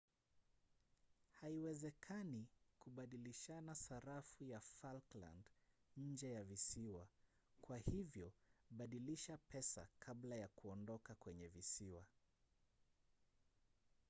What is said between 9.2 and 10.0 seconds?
pesa